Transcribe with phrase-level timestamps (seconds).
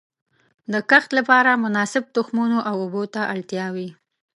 [0.71, 3.89] د کښت لپاره مناسب تخمونو او اوبو ته اړتیا وي.